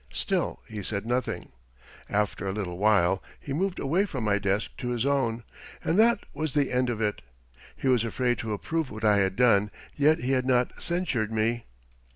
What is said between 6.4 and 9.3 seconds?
the end of it. He was afraid to approve what I